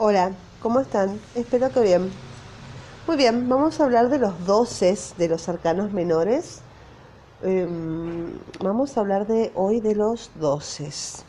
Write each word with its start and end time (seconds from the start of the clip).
Hola, 0.00 0.30
¿cómo 0.62 0.78
están? 0.78 1.20
Espero 1.34 1.72
que 1.72 1.80
bien. 1.80 2.12
Muy 3.08 3.16
bien, 3.16 3.48
vamos 3.48 3.80
a 3.80 3.84
hablar 3.84 4.08
de 4.08 4.20
los 4.20 4.46
doces 4.46 5.14
de 5.18 5.26
los 5.26 5.48
arcanos 5.48 5.92
menores. 5.92 6.60
Em, 7.42 8.38
vamos 8.62 8.96
a 8.96 9.00
hablar 9.00 9.26
de 9.26 9.50
hoy 9.56 9.80
de 9.80 9.96
los 9.96 10.30
doces. 10.38 11.24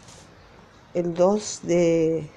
El 0.94 1.16
dos 1.16 1.62
de... 1.64 2.30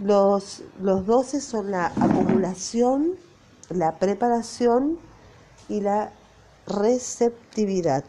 Los, 0.00 0.62
los 0.82 1.06
doces 1.06 1.44
son 1.44 1.70
la 1.70 1.86
acumulación, 1.86 3.14
la 3.70 3.98
preparación 3.98 4.98
y 5.70 5.80
la 5.80 6.12
receptividad. 6.66 8.04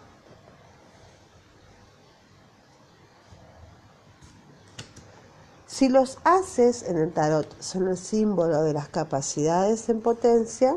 Si 5.79 5.87
los 5.87 6.17
haces 6.25 6.83
en 6.83 6.97
el 6.97 7.13
tarot 7.13 7.47
son 7.61 7.87
el 7.87 7.97
símbolo 7.97 8.63
de 8.63 8.73
las 8.73 8.89
capacidades 8.89 9.87
en 9.87 10.01
potencia, 10.01 10.75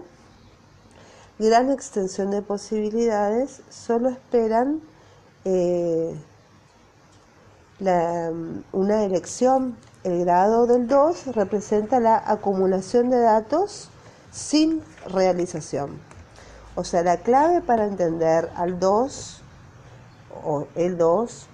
gran 1.40 1.72
extensión 1.72 2.30
de 2.30 2.40
posibilidades, 2.40 3.62
solo 3.68 4.10
esperan 4.10 4.80
eh, 5.44 6.14
una 7.80 9.02
elección. 9.02 9.76
El 10.04 10.20
grado 10.20 10.68
del 10.68 10.86
2 10.86 11.34
representa 11.34 11.98
la 11.98 12.22
acumulación 12.24 13.10
de 13.10 13.18
datos 13.18 13.90
sin 14.30 14.84
realización. 15.08 15.98
O 16.76 16.84
sea, 16.84 17.02
la 17.02 17.16
clave 17.16 17.60
para 17.60 17.86
entender 17.86 18.50
al 18.54 18.78
2 18.78 19.42
o 20.44 20.68
el 20.76 20.96
2 20.96 21.48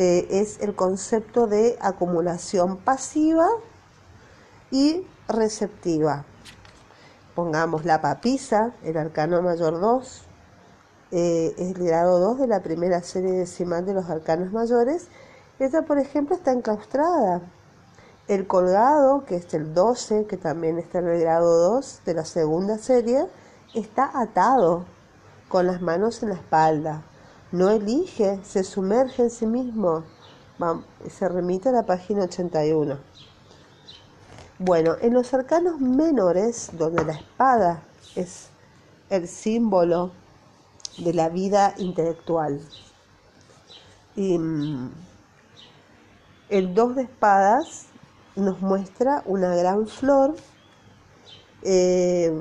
eh, 0.00 0.28
es 0.30 0.60
el 0.60 0.76
concepto 0.76 1.48
de 1.48 1.76
acumulación 1.80 2.76
pasiva 2.76 3.48
y 4.70 5.04
receptiva. 5.26 6.24
Pongamos 7.34 7.84
la 7.84 8.00
papisa, 8.00 8.74
el 8.84 8.96
arcano 8.96 9.42
mayor 9.42 9.80
2, 9.80 10.22
eh, 11.10 11.52
es 11.58 11.74
el 11.74 11.84
grado 11.84 12.20
2 12.20 12.38
de 12.38 12.46
la 12.46 12.62
primera 12.62 13.02
serie 13.02 13.32
decimal 13.32 13.86
de 13.86 13.94
los 13.94 14.08
arcanos 14.08 14.52
mayores. 14.52 15.08
Esta, 15.58 15.82
por 15.82 15.98
ejemplo, 15.98 16.36
está 16.36 16.52
enclaustrada. 16.52 17.42
El 18.28 18.46
colgado, 18.46 19.24
que 19.24 19.34
es 19.34 19.52
el 19.52 19.74
12, 19.74 20.26
que 20.26 20.36
también 20.36 20.78
está 20.78 21.00
en 21.00 21.08
el 21.08 21.20
grado 21.22 21.72
2 21.72 22.02
de 22.04 22.14
la 22.14 22.24
segunda 22.24 22.78
serie, 22.78 23.26
está 23.74 24.12
atado 24.14 24.84
con 25.48 25.66
las 25.66 25.82
manos 25.82 26.22
en 26.22 26.28
la 26.28 26.36
espalda 26.36 27.02
no 27.52 27.70
elige, 27.70 28.40
se 28.44 28.64
sumerge 28.64 29.22
en 29.22 29.30
sí 29.30 29.46
mismo. 29.46 30.04
se 31.08 31.28
remite 31.28 31.68
a 31.68 31.72
la 31.72 31.84
página 31.84 32.24
81. 32.24 32.98
Bueno, 34.58 34.96
en 35.00 35.14
los 35.14 35.32
arcanos 35.34 35.80
menores, 35.80 36.70
donde 36.72 37.04
la 37.04 37.12
espada 37.12 37.82
es 38.16 38.48
el 39.08 39.28
símbolo 39.28 40.10
de 40.98 41.14
la 41.14 41.28
vida 41.28 41.74
intelectual, 41.78 42.60
y 44.16 44.36
mm, 44.36 44.90
el 46.48 46.74
dos 46.74 46.96
de 46.96 47.02
espadas 47.02 47.86
nos 48.34 48.60
muestra 48.60 49.22
una 49.26 49.54
gran 49.54 49.86
flor, 49.86 50.34
eh, 51.62 52.36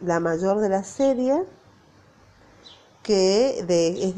la 0.00 0.20
mayor 0.20 0.60
de 0.60 0.68
la 0.68 0.84
serie, 0.84 1.42
que 3.02 3.58
es 3.58 3.66
de 3.66 4.12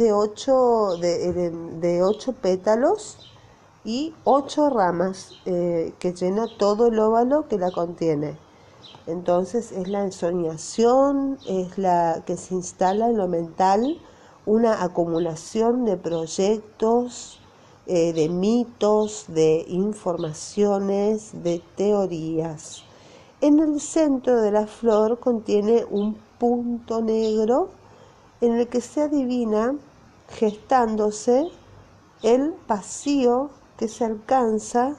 de, 1.81 2.03
ocho 2.03 2.33
pétalos 2.33 3.19
y 3.85 4.15
ocho 4.25 4.71
ramas 4.71 5.33
eh, 5.47 5.95
que 5.99 6.13
llena 6.13 6.47
todo 6.59 6.89
el 6.89 6.99
óvalo 6.99 7.49
que 7.49 7.59
la 7.59 7.71
contiene. 7.71 8.37
Entonces 9.07 9.73
es 9.73 9.89
la 9.89 10.03
ensoñación, 10.03 11.39
es 11.47 11.77
la 11.77 12.23
que 12.27 12.37
se 12.37 12.55
instala 12.55 13.09
en 13.09 13.19
lo 13.19 13.29
mental, 13.29 14.01
una 14.47 14.83
acumulación 14.83 15.85
de 15.85 15.97
proyectos, 15.97 17.41
eh, 17.87 18.15
de 18.15 18.29
mitos, 18.31 19.27
de 19.29 19.65
informaciones, 19.69 21.43
de 21.43 21.63
teorías. 21.77 22.83
En 23.43 23.59
el 23.61 23.79
centro 23.81 24.41
de 24.41 24.53
la 24.53 24.67
flor 24.67 25.19
contiene 25.19 25.85
un 25.91 26.17
punto 26.39 27.03
negro 27.03 27.69
en 28.41 28.59
el 28.59 28.69
que 28.69 28.81
se 28.81 29.03
adivina 29.03 29.75
gestándose 30.29 31.51
el 32.23 32.55
vacío 32.67 33.51
que 33.77 33.89
se 33.89 34.05
alcanza 34.05 34.97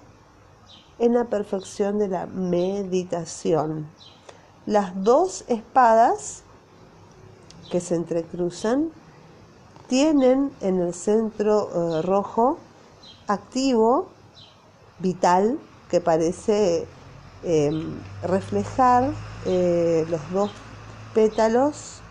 en 1.00 1.13
la 1.13 1.25
perfección 1.25 2.00
de 2.00 2.07
la 2.07 2.25
meditación. 2.25 3.88
Las 4.66 5.03
dos 5.03 5.44
espadas 5.47 6.44
que 7.69 7.81
se 7.81 7.96
entrecruzan 7.96 8.91
tienen 9.88 10.52
en 10.62 10.79
el 10.79 10.94
centro 10.94 11.69
eh, 11.69 12.02
rojo 12.02 12.57
activo, 13.28 14.07
vital, 15.00 15.59
que 15.90 16.02
parece 16.02 16.88
em, 17.44 18.00
reflejar 18.23 19.12
eh, 19.46 20.06
los 20.09 20.31
dos 20.31 20.52
pétalos 21.13 22.02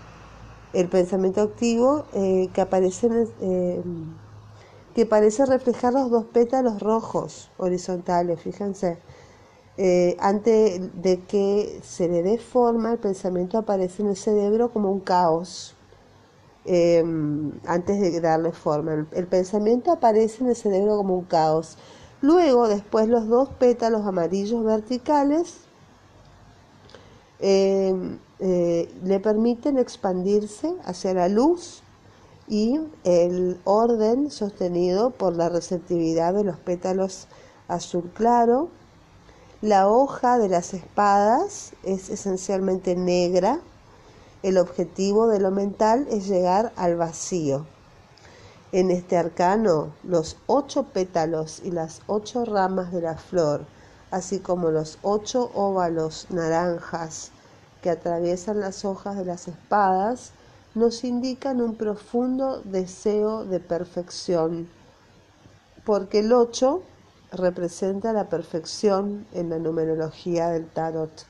el 0.74 0.88
pensamiento 0.88 1.40
activo 1.42 2.04
eh, 2.12 2.48
que 2.52 2.60
aparece 2.60 3.08
eh, 3.40 3.82
que 4.94 5.06
parece 5.06 5.44
reflejar 5.46 5.92
los 5.92 6.10
dos 6.10 6.24
pétalos 6.26 6.80
rojos 6.80 7.50
horizontales, 7.56 8.40
fíjense. 8.40 8.98
Eh, 9.76 10.16
antes 10.20 10.80
de 11.02 11.20
que 11.22 11.80
se 11.82 12.08
le 12.08 12.22
dé 12.22 12.38
forma, 12.38 12.92
el 12.92 12.98
pensamiento 12.98 13.58
aparece 13.58 14.02
en 14.02 14.10
el 14.10 14.16
cerebro 14.16 14.70
como 14.72 14.90
un 14.92 15.00
caos. 15.00 15.74
antes 17.66 18.00
de 18.00 18.20
darle 18.20 18.52
forma. 18.52 19.06
El, 19.12 19.26
pensamiento 19.26 19.92
aparece 19.92 20.42
en 20.44 20.50
el 20.50 20.56
cerebro 20.56 20.96
como 20.96 21.16
un 21.16 21.24
caos. 21.24 21.76
Luego, 22.22 22.68
después, 22.68 23.08
los 23.08 23.28
dos 23.28 23.48
pétalos 23.50 24.06
amarillos 24.06 24.64
verticales 24.64 25.64
eh, 27.40 28.18
le 28.38 29.20
permiten 29.20 29.78
expandirse 29.78 30.74
hacia 30.84 31.14
la 31.14 31.28
luz 31.28 31.82
y 32.48 32.78
el 33.04 33.58
orden 33.64 34.30
sostenido 34.30 35.10
por 35.10 35.34
la 35.34 35.48
receptividad 35.48 36.34
de 36.34 36.44
los 36.44 36.58
pétalos 36.58 37.26
azul 37.68 38.10
claro. 38.14 38.68
La 39.62 39.88
hoja 39.88 40.38
de 40.38 40.48
las 40.48 40.74
espadas 40.74 41.72
es 41.84 42.10
esencialmente 42.10 42.96
negra. 42.96 43.60
El 44.42 44.58
objetivo 44.58 45.26
de 45.26 45.40
lo 45.40 45.50
mental 45.50 46.06
es 46.10 46.28
llegar 46.28 46.72
al 46.76 46.96
vacío. 46.96 47.64
En 48.72 48.90
este 48.90 49.16
arcano, 49.16 49.94
los 50.02 50.36
ocho 50.46 50.82
pétalos 50.82 51.62
y 51.64 51.70
las 51.70 52.02
ocho 52.08 52.44
ramas 52.44 52.92
de 52.92 53.00
la 53.00 53.16
flor, 53.16 53.64
así 54.14 54.38
como 54.38 54.70
los 54.70 54.98
ocho 55.02 55.50
óvalos 55.54 56.28
naranjas 56.30 57.32
que 57.82 57.90
atraviesan 57.90 58.60
las 58.60 58.84
hojas 58.84 59.16
de 59.16 59.24
las 59.24 59.48
espadas 59.48 60.30
nos 60.76 61.02
indican 61.02 61.60
un 61.60 61.74
profundo 61.74 62.62
deseo 62.62 63.44
de 63.44 63.58
perfección, 63.58 64.68
porque 65.84 66.20
el 66.20 66.32
8 66.32 66.80
representa 67.32 68.12
la 68.12 68.28
perfección 68.28 69.26
en 69.32 69.50
la 69.50 69.58
numerología 69.58 70.50
del 70.50 70.68
tarot. 70.68 71.26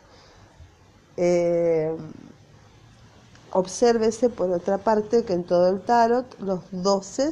Eh, 1.16 1.96
obsérvese 3.50 4.28
por 4.28 4.50
otra 4.50 4.76
parte 4.76 5.24
que 5.24 5.32
en 5.32 5.44
todo 5.44 5.70
el 5.70 5.80
tarot 5.80 6.38
los 6.38 6.60
12 6.70 7.30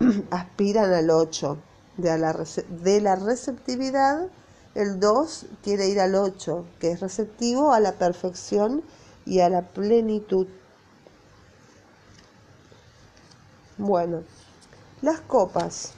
aspiran 0.30 0.92
al 0.92 1.08
8, 1.08 1.56
de 1.96 2.18
la, 2.18 2.36
de 2.68 3.00
la 3.00 3.16
receptividad 3.16 4.28
el 4.78 5.00
2 5.00 5.46
quiere 5.64 5.88
ir 5.88 5.98
al 5.98 6.14
8, 6.14 6.64
que 6.78 6.92
es 6.92 7.00
receptivo 7.00 7.72
a 7.72 7.80
la 7.80 7.94
perfección 7.94 8.84
y 9.26 9.40
a 9.40 9.48
la 9.48 9.62
plenitud. 9.62 10.46
Bueno, 13.76 14.22
las 15.02 15.18
copas. 15.18 15.94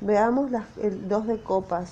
Veamos 0.00 0.50
el 0.82 1.08
2 1.08 1.26
de 1.28 1.40
copas. 1.40 1.90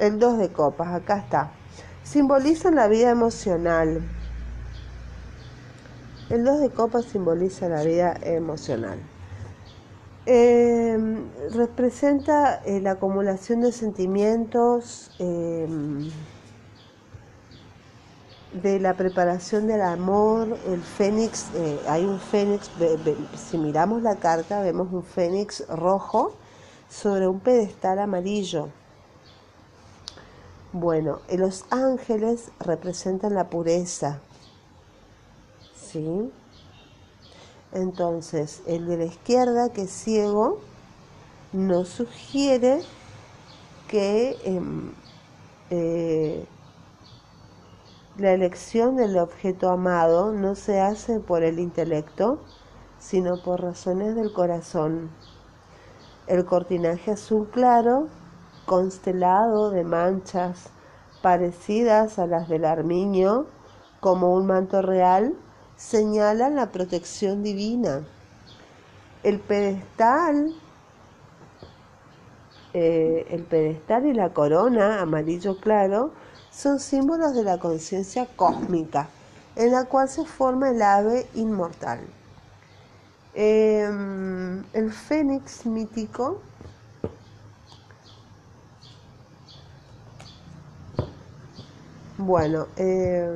El 0.00 0.18
2 0.18 0.38
de 0.38 0.48
copas, 0.48 0.94
acá 0.94 1.18
está. 1.18 1.52
Simboliza 2.02 2.70
la 2.70 2.88
vida 2.88 3.10
emocional. 3.10 4.00
El 6.30 6.42
2 6.42 6.60
de 6.60 6.70
copas 6.70 7.04
simboliza 7.04 7.68
la 7.68 7.82
vida 7.82 8.16
emocional. 8.22 8.98
Em, 10.24 11.28
representa 11.52 12.62
eh, 12.64 12.80
la 12.80 12.92
acumulación 12.92 13.60
de 13.60 13.72
sentimientos, 13.72 15.10
em, 15.18 16.10
de 18.54 18.80
la 18.80 18.94
preparación 18.94 19.66
del 19.66 19.82
amor, 19.82 20.56
el 20.66 20.80
fénix, 20.80 21.48
eh, 21.54 21.78
hay 21.86 22.06
un 22.06 22.18
fénix, 22.18 22.70
si 23.36 23.58
miramos 23.58 24.00
la 24.00 24.16
carta 24.16 24.62
vemos 24.62 24.90
un 24.92 25.02
fénix 25.02 25.62
rojo 25.68 26.32
sobre 26.88 27.28
un 27.28 27.40
pedestal 27.40 27.98
amarillo. 27.98 28.70
Bueno, 30.72 31.18
los 31.36 31.64
ángeles 31.70 32.52
representan 32.60 33.34
la 33.34 33.50
pureza, 33.50 34.20
¿sí? 35.74 36.30
Entonces, 37.72 38.62
el 38.66 38.86
de 38.86 38.96
la 38.98 39.04
izquierda, 39.06 39.72
que 39.72 39.82
es 39.82 39.90
ciego, 39.90 40.60
nos 41.52 41.88
sugiere 41.88 42.82
que 43.88 44.36
em, 44.44 44.92
eh, 45.70 46.46
la 48.16 48.32
elección 48.32 48.94
del 48.94 49.18
objeto 49.18 49.70
amado 49.70 50.32
no 50.32 50.54
se 50.54 50.80
hace 50.80 51.18
por 51.18 51.42
el 51.42 51.58
intelecto, 51.58 52.38
sino 53.00 53.42
por 53.42 53.60
razones 53.60 54.14
del 54.14 54.32
corazón. 54.32 55.10
El 56.28 56.44
cortinaje 56.44 57.10
azul 57.10 57.48
claro, 57.50 58.06
constelado 58.70 59.72
de 59.72 59.82
manchas 59.82 60.68
parecidas 61.22 62.20
a 62.20 62.28
las 62.28 62.48
del 62.48 62.64
armiño, 62.64 63.46
como 63.98 64.32
un 64.32 64.46
manto 64.46 64.80
real, 64.80 65.34
señalan 65.74 66.54
la 66.54 66.70
protección 66.70 67.42
divina. 67.42 68.04
El 69.24 69.40
pedestal, 69.40 70.54
eh, 72.72 73.26
el 73.30 73.42
pedestal 73.42 74.06
y 74.06 74.14
la 74.14 74.32
corona, 74.32 75.00
amarillo 75.00 75.58
claro, 75.58 76.12
son 76.52 76.78
símbolos 76.78 77.34
de 77.34 77.42
la 77.42 77.58
conciencia 77.58 78.28
cósmica, 78.36 79.08
en 79.56 79.72
la 79.72 79.86
cual 79.86 80.08
se 80.08 80.24
forma 80.24 80.70
el 80.70 80.80
ave 80.80 81.26
inmortal. 81.34 81.98
Em, 83.34 84.62
el 84.72 84.92
fénix 84.92 85.66
mítico 85.66 86.40
bueno 92.20 92.66
eh, 92.76 93.28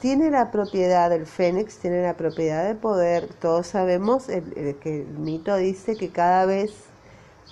tiene 0.00 0.30
la 0.30 0.50
propiedad 0.50 1.10
del 1.10 1.26
fénix, 1.26 1.78
tiene 1.78 2.02
la 2.02 2.14
propiedad 2.14 2.66
de 2.66 2.74
poder. 2.74 3.28
Todos 3.40 3.66
sabemos 3.66 4.26
que 4.26 5.02
el 5.02 5.18
mito 5.18 5.56
dice 5.56 5.96
que 5.96 6.10
cada 6.10 6.46
vez 6.46 6.72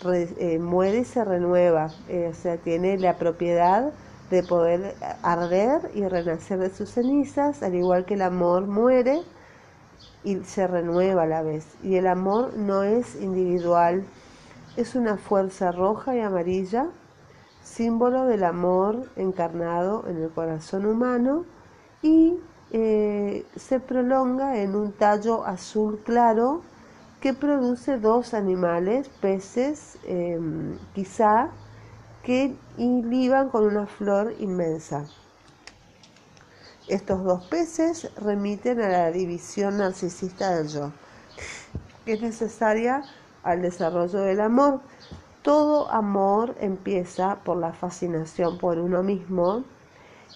eh, 0.05 0.59
muere 0.59 0.99
y 0.99 1.05
se 1.05 1.25
renueva, 1.25 1.91
eh, 2.09 2.29
o 2.31 2.35
sea, 2.35 2.57
tiene 2.59 2.99
la 2.99 3.17
propiedad 3.17 3.93
de 4.31 4.43
poder 4.43 4.95
arder 5.23 5.91
y 5.95 6.07
renacer 6.07 6.59
de 6.59 6.71
sus 6.71 6.91
cenizas, 6.91 7.63
al 7.63 7.75
igual 7.75 8.05
que 8.05 8.15
el 8.15 8.23
amor 8.23 8.67
muere 8.67 9.23
y 10.23 10.37
se 10.45 10.67
renueva 10.67 11.23
a 11.23 11.27
la 11.27 11.43
vez. 11.43 11.67
Y 11.83 11.97
el 11.97 12.07
amor 12.07 12.55
no 12.57 12.83
es 12.83 13.17
individual, 13.17 14.05
es 14.77 14.95
una 14.95 15.17
fuerza 15.17 15.73
roja 15.73 16.15
y 16.15 16.21
amarilla, 16.21 16.89
símbolo 17.63 18.27
del 18.27 18.45
amor 18.45 19.11
encarnado 19.17 20.05
en 20.07 20.23
el 20.23 20.31
corazón 20.31 20.87
humano 20.87 21.45
y 22.03 22.39
eh, 22.71 23.47
se 23.57 23.81
prolonga 23.81 24.59
en 24.59 24.75
un 24.77 24.93
tallo 24.93 25.45
azul 25.47 26.01
claro 26.05 26.63
que 27.21 27.33
produce 27.33 27.99
dos 27.99 28.35
animales, 28.35 29.09
peces, 29.21 29.99
em, 30.05 30.79
quizá, 30.95 31.51
que 32.23 32.55
liban 32.77 33.49
con 33.49 33.65
una 33.65 33.87
flor 33.87 34.35
inmensa. 34.39 35.07
Estos 36.89 37.25
dos 37.25 37.47
peces 37.47 38.11
remiten 38.17 38.81
a 38.81 38.89
la 38.89 39.11
división 39.11 39.79
narcisista 39.79 40.55
del 40.55 40.69
yo, 40.69 40.93
que 42.05 42.13
es 42.13 42.21
necesaria 42.21 43.03
al 43.47 43.63
desarrollo 43.63 44.21
del 44.21 44.41
amor. 44.41 44.81
Todo 45.43 45.91
amor 45.91 46.55
empieza 46.61 47.37
por 47.45 47.57
la 47.57 47.73
fascinación 47.73 48.59
por 48.59 48.79
uno 48.79 49.03
mismo, 49.03 49.65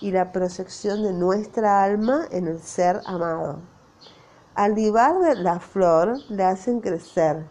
y 0.01 0.13
la 0.13 0.33
proyección 0.33 1.03
de 1.03 1.13
nuestra 1.13 1.83
alma 1.83 2.27
en 2.31 2.47
el 2.47 2.61
ser 2.61 3.01
amado. 3.07 3.59
Al 4.55 4.75
libar 4.75 5.15
la 5.37 5.61
flor 5.61 6.19
la 6.29 6.51
hacen 6.51 6.81
crecer 6.81 7.45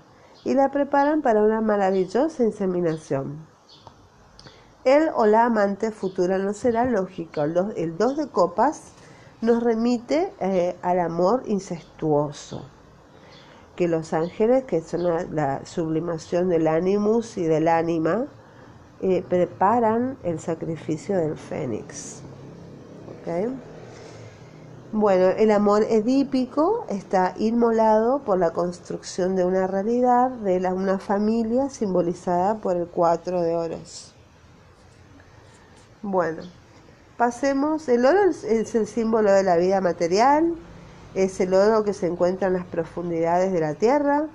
y 0.44 0.54
la 0.54 0.72
preparan 0.72 1.22
para 1.22 1.42
una 1.42 1.62
maravillosa 1.62 2.44
inseminación. 2.44 3.48
El 4.84 5.10
o 5.14 5.26
la 5.26 5.46
amante 5.46 5.92
futura 5.92 6.38
no 6.38 6.54
será 6.54 6.86
lógico. 6.86 7.42
El 7.42 7.98
dos 7.98 8.18
de 8.18 8.30
copas 8.30 8.94
nos 9.42 9.62
remite 9.62 10.34
eh, 10.40 10.78
al 10.82 11.00
amor 11.00 11.44
incestuoso, 11.46 12.66
que 13.80 13.88
los 13.88 14.12
ángeles, 14.12 14.66
que 14.66 14.82
son 14.82 15.06
la, 15.34 15.66
sublimación 15.66 16.50
del 16.50 16.68
animus 16.68 17.38
y 17.38 17.44
del 17.44 17.70
ánima, 17.70 18.26
eh, 19.02 19.24
preparan 19.30 20.18
el 20.24 20.42
sacrificio 20.42 21.16
del 21.18 21.38
fénix. 21.38 22.22
Bueno, 24.92 25.30
el 25.30 25.50
amor 25.52 25.84
edípico 25.84 26.86
está 26.90 27.34
inmolado 27.38 28.20
por 28.20 28.38
la 28.38 28.52
construcción 28.52 29.38
de 29.38 29.46
una 29.46 29.66
realidad, 29.66 30.30
de 30.30 30.58
una 30.58 31.00
familia 31.00 31.70
simbolizada 31.70 32.56
por 32.56 32.76
el 32.76 32.86
cuatro 32.86 33.42
de 33.42 33.56
oros. 33.56 34.14
Bueno, 36.02 36.42
pasemos, 37.16 37.88
el 37.88 38.06
oro 38.06 38.24
es 38.24 38.76
el 38.76 38.88
símbolo 38.88 39.32
de 39.32 39.44
la 39.44 39.56
vida 39.56 39.80
material, 39.80 40.54
es 41.16 41.40
el 41.40 41.54
oro 41.54 41.84
que 41.84 41.94
se 41.94 42.08
encuentra 42.08 42.48
en 42.48 42.54
las 42.54 42.66
profundidades 42.66 43.52
de 43.52 43.60
la 43.60 43.74
tierra, 43.76 44.28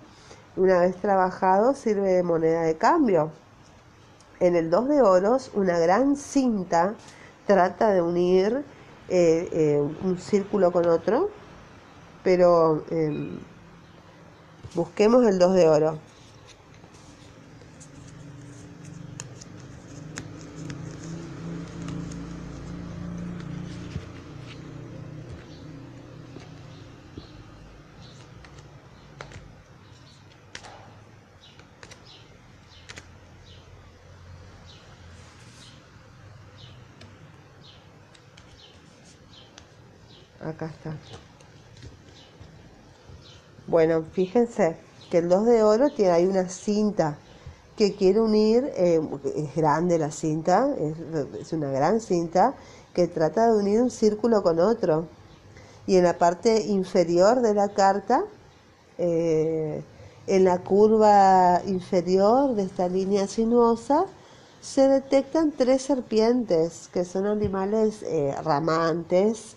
una 0.57 0.81
vez 0.81 0.97
trabajado 0.97 1.75
sirve 1.75 2.13
de 2.13 2.23
moneda 2.23 2.63
de 2.63 2.77
cambio. 2.77 3.31
En 4.41 4.57
el 4.57 4.71
dos 4.71 4.89
de 4.89 5.03
oros, 5.03 5.51
una 5.55 5.79
gran 5.79 6.17
cinta 6.17 6.95
trata 7.47 7.93
de 7.93 8.03
unir 8.03 8.65
eh, 9.09 9.49
eh, 9.53 9.89
un 10.03 10.19
círculo 10.19 10.73
con 10.73 10.89
otro, 10.89 11.29
pero 12.23 12.85
em, 12.91 13.39
busquemos 14.75 15.27
el 15.27 15.39
2 15.39 15.55
de 15.55 15.69
oro. 15.69 15.99
Acá 40.45 40.67
está. 40.67 40.97
Bueno, 43.67 44.05
fíjense 44.13 44.77
que 45.11 45.19
el 45.19 45.29
2 45.29 45.47
de 45.47 45.63
oro 45.63 45.91
tiene 45.91 46.11
ahí 46.11 46.27
una 46.27 46.49
cinta 46.49 47.17
que 47.77 47.95
quiere 47.95 48.21
unir, 48.21 48.71
eh, 48.77 49.01
es 49.37 49.55
grande 49.57 49.99
la 49.99 50.11
cinta, 50.11 50.69
es, 51.41 51.53
una 51.53 51.71
gran 51.71 52.01
cinta 52.01 52.55
que 52.93 53.09
trata 53.09 53.51
de 53.51 53.59
unir 53.59 53.81
un 53.81 53.91
círculo 53.91 54.43
con 54.43 54.61
otro. 54.61 55.07
Y 55.87 55.97
en 55.97 56.05
la 56.05 56.17
parte 56.17 56.63
inferior 56.67 57.41
de 57.41 57.55
la 57.55 57.69
carta, 57.69 58.25
eh, 58.99 59.83
en 60.27 60.45
la 60.45 60.59
curva 60.59 61.63
inferior 61.67 62.55
de 62.55 62.63
esta 62.63 62.89
línea 62.89 63.27
sinuosa, 63.27 64.07
se 64.61 64.89
detectan 64.89 65.53
tres 65.53 65.83
serpientes, 65.83 66.89
que 66.93 67.05
son 67.05 67.27
animales 67.27 68.03
eh, 68.03 68.35
ramantes, 68.43 69.57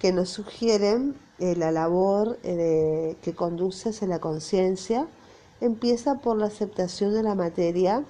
que 0.00 0.12
nos 0.12 0.30
sugieren 0.30 1.14
eh, 1.38 1.54
la 1.54 1.70
labor 1.70 2.40
eh, 2.42 3.16
que 3.22 3.32
conduce 3.34 3.90
hacia 3.90 4.08
la 4.08 4.18
conciencia 4.18 5.06
empieza 5.60 6.16
por 6.16 6.36
la 6.38 6.46
aceptación 6.46 7.14
de 7.14 7.22
la 7.22 7.36
materia 7.36 8.02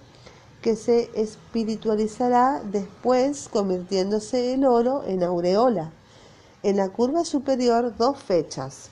que 0.62 0.76
se 0.76 1.10
espiritualizará 1.14 2.62
después 2.64 3.48
convirtiéndose 3.48 4.54
el 4.54 4.64
oro 4.64 5.04
en 5.04 5.22
aureola. 5.22 5.92
En 6.62 6.76
la 6.76 6.90
curva 6.90 7.24
superior 7.24 7.96
dos 7.96 8.22
fechas, 8.22 8.90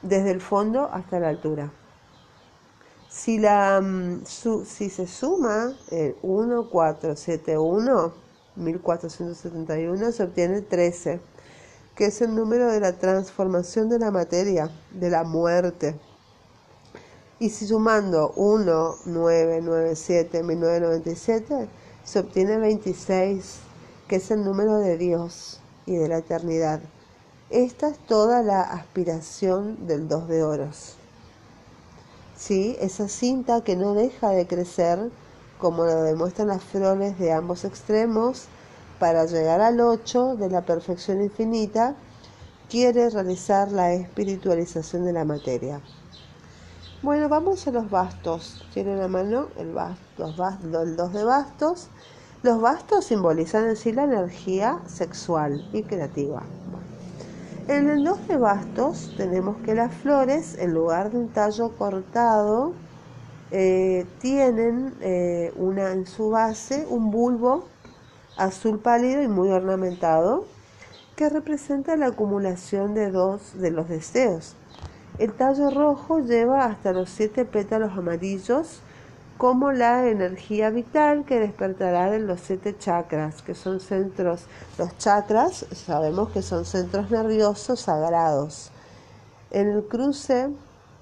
desde 0.00 0.30
el 0.30 0.40
fondo 0.40 0.88
hasta 0.92 1.18
la 1.18 1.28
altura. 1.28 1.72
Si, 3.08 3.40
la, 3.40 3.80
mm, 3.80 4.22
si 4.24 4.90
se 4.90 5.08
suma 5.08 5.72
el 5.90 6.14
1471, 6.22 8.12
1471, 8.54 10.12
se 10.12 10.22
obtiene 10.22 10.60
13, 10.60 11.20
que 11.96 12.04
es 12.06 12.22
el 12.22 12.36
número 12.36 12.70
de 12.70 12.78
la 12.78 12.92
transformación 12.92 13.88
de 13.88 13.98
la 13.98 14.12
materia, 14.12 14.70
de 14.92 15.10
la 15.10 15.24
muerte. 15.24 15.98
Y 17.42 17.50
si 17.50 17.66
sumando 17.66 18.32
1, 18.36 18.98
9, 19.04 19.60
9, 19.64 19.96
7, 19.96 20.44
1997, 20.44 21.68
se 22.04 22.18
obtiene 22.20 22.56
26 22.56 23.56
que 24.06 24.14
es 24.14 24.30
el 24.30 24.44
número 24.44 24.78
de 24.78 24.96
Dios 24.96 25.58
y 25.84 25.96
de 25.96 26.06
la 26.06 26.18
eternidad. 26.18 26.78
Esta 27.50 27.88
es 27.88 27.98
toda 27.98 28.44
la 28.44 28.60
aspiración 28.60 29.88
del 29.88 30.06
dos 30.06 30.28
de 30.28 30.44
oros. 30.44 30.94
¿Sí? 32.36 32.76
Esa 32.78 33.08
cinta 33.08 33.64
que 33.64 33.74
no 33.74 33.94
deja 33.94 34.28
de 34.28 34.46
crecer, 34.46 35.10
como 35.58 35.84
lo 35.84 36.00
demuestran 36.04 36.46
las 36.46 36.62
flores 36.62 37.18
de 37.18 37.32
ambos 37.32 37.64
extremos, 37.64 38.44
para 39.00 39.24
llegar 39.24 39.60
al 39.60 39.80
8 39.80 40.36
de 40.36 40.48
la 40.48 40.60
perfección 40.60 41.20
infinita, 41.20 41.96
quiere 42.70 43.10
realizar 43.10 43.72
la 43.72 43.94
espiritualización 43.94 45.04
de 45.04 45.12
la 45.12 45.24
materia. 45.24 45.80
Bueno, 47.02 47.28
vamos 47.28 47.66
a 47.66 47.72
los 47.72 47.90
bastos. 47.90 48.64
Tienen 48.72 49.00
a 49.00 49.08
mano 49.08 49.48
el, 49.58 49.72
bastos, 49.72 50.36
el 50.72 50.96
dos 50.96 51.12
de 51.12 51.24
bastos 51.24 51.88
los 52.44 52.60
bastos 52.60 53.04
simbolizan 53.04 53.68
en 53.68 53.76
sí 53.76 53.92
la 53.92 54.04
energía 54.04 54.80
sexual 54.86 55.68
y 55.72 55.82
creativa. 55.82 56.42
En 57.66 57.88
el 57.88 58.04
dos 58.04 58.26
de 58.28 58.36
bastos 58.36 59.14
tenemos 59.16 59.56
que 59.64 59.74
las 59.74 59.92
flores, 59.94 60.56
en 60.58 60.74
lugar 60.74 61.10
de 61.10 61.18
un 61.18 61.28
tallo 61.28 61.70
cortado, 61.76 62.72
eh, 63.50 64.06
tienen 64.20 64.94
eh, 65.00 65.52
una, 65.56 65.90
en 65.90 66.06
su 66.06 66.30
base 66.30 66.86
un 66.88 67.10
bulbo 67.10 67.64
azul 68.36 68.78
pálido 68.78 69.22
y 69.22 69.28
muy 69.28 69.50
ornamentado 69.50 70.44
que 71.16 71.28
representa 71.28 71.96
la 71.96 72.06
acumulación 72.06 72.94
de 72.94 73.10
dos 73.10 73.58
de 73.58 73.72
los 73.72 73.88
deseos. 73.88 74.56
El 75.18 75.34
tallo 75.34 75.70
rojo 75.70 76.20
lleva 76.20 76.64
hasta 76.64 76.92
los 76.92 77.10
siete 77.10 77.44
pétalos 77.44 77.92
amarillos 77.96 78.80
como 79.36 79.72
la 79.72 80.08
energía 80.08 80.70
vital 80.70 81.24
que 81.24 81.38
despertará 81.38 82.10
de 82.10 82.20
los 82.20 82.40
siete 82.40 82.78
chakras, 82.78 83.42
que 83.42 83.54
son 83.54 83.80
centros, 83.80 84.44
los 84.78 84.96
chakras 84.98 85.66
sabemos 85.72 86.30
que 86.30 86.42
son 86.42 86.64
centros 86.64 87.10
nerviosos 87.10 87.80
sagrados. 87.80 88.70
En 89.50 89.68
el 89.68 89.84
cruce 89.84 90.48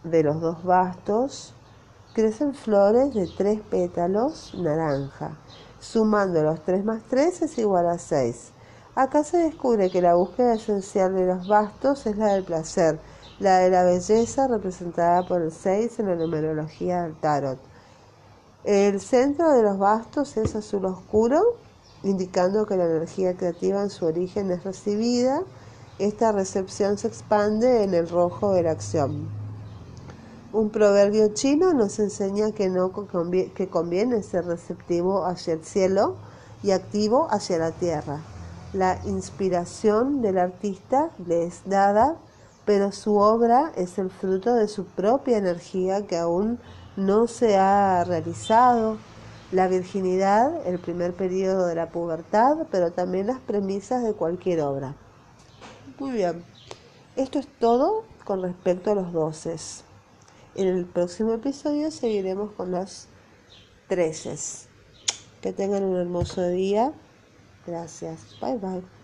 de 0.03 0.23
los 0.23 0.41
dos 0.41 0.65
bastos 0.65 1.55
crecen 2.15 2.55
flores 2.55 3.15
de 3.15 3.29
tres 3.37 3.61
pétalos 3.61 4.55
naranja. 4.55 5.37
Sumando 5.79 6.43
los 6.43 6.63
3 6.65 6.85
más 6.85 7.03
3 7.09 7.43
es 7.43 7.59
igual 7.59 7.89
a 7.89 7.99
6. 7.99 8.53
Acá 8.95 9.23
se 9.25 9.39
descubre 9.39 9.91
que 9.91 10.03
la 10.03 10.15
búsqueda 10.15 10.55
esencial 10.55 11.15
de 11.15 11.27
los 11.27 11.47
bastos 11.47 12.07
es 12.07 12.17
la 12.17 12.35
del 12.35 12.45
placer, 12.45 12.99
la 13.41 13.59
de 13.59 13.71
la 13.71 13.85
belleza 13.85 14.47
representada 14.47 15.27
por 15.27 15.41
el 15.41 15.51
6 15.51 15.99
en 15.99 16.07
la 16.07 16.15
numerología 16.15 17.03
del 17.03 17.15
tarot. 17.17 17.59
El 18.65 19.01
centro 19.01 19.51
de 19.53 19.63
los 19.63 19.79
bastos 19.79 20.37
es 20.37 20.55
azul 20.55 20.85
oscuro, 20.85 21.43
indicando 22.03 22.67
que 22.67 22.77
la 22.77 22.85
energía 22.85 23.35
creativa 23.35 23.83
en 23.83 23.89
su 23.89 24.05
origen 24.05 24.51
es 24.51 24.63
recibida. 24.63 25.43
Esta 25.99 26.33
recepción 26.33 26.99
se 26.99 27.09
expande 27.09 27.83
en 27.83 27.95
el 27.95 28.09
rojo 28.09 28.53
de 28.53 28.63
la 28.63 28.73
acción. 28.73 29.29
Un 30.53 30.69
proverbio 30.69 31.33
chino 31.33 31.73
nos 31.73 31.99
enseña 31.99 32.53
que, 32.53 32.69
no 32.69 32.93
que 32.93 33.69
conviene 33.69 34.23
ser 34.23 34.45
receptivo 34.45 35.25
hacia 35.25 35.55
el 35.55 35.65
cielo 35.65 36.17
y 36.63 36.73
activo 36.73 37.27
hacia 37.31 37.59
la 37.59 37.71
tierra. 37.71 38.21
La 38.75 38.99
inspiración 39.07 40.21
del 40.21 40.37
artista 40.37 41.11
le 41.27 41.45
es 41.45 41.63
dada, 41.65 42.17
pero 42.71 42.93
su 42.93 43.17
obra 43.17 43.73
es 43.75 43.99
el 43.99 44.11
fruto 44.11 44.55
de 44.55 44.69
su 44.69 44.85
propia 44.85 45.39
energía 45.39 46.07
que 46.07 46.17
aún 46.17 46.61
no 46.95 47.27
se 47.27 47.57
ha 47.57 48.05
realizado 48.05 48.97
la 49.51 49.67
virginidad, 49.67 50.65
el 50.65 50.79
primer 50.79 51.13
periodo 51.13 51.67
de 51.67 51.75
la 51.75 51.91
pubertad, 51.91 52.69
pero 52.71 52.93
también 52.93 53.27
las 53.27 53.41
premisas 53.41 54.05
de 54.05 54.13
cualquier 54.13 54.61
obra. 54.61 54.95
Muy 55.99 56.13
bien, 56.13 56.45
esto 57.17 57.41
es 57.41 57.49
todo 57.59 58.05
con 58.25 58.41
respecto 58.41 58.93
a 58.93 58.95
los 58.95 59.13
doces. 59.13 59.83
En 60.55 60.69
el 60.69 60.85
próximo 60.85 61.33
episodio 61.33 61.91
seguiremos 61.91 62.53
con 62.53 62.71
los 62.71 63.09
treces. 63.89 64.69
Que 65.41 65.53
tengan 65.53 65.83
un 65.83 65.97
hermoso 65.97 66.47
día. 66.47 66.93
Gracias. 67.67 68.37
Bye 68.41 68.59
bye. 68.59 69.00